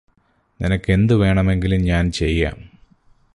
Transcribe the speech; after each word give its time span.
നിനക്കെന്ത് 0.59 1.13
വേണമെങ്കിലും 1.15 1.81
ഞാന് 1.81 2.11
ചെയ്യാം 2.11 2.57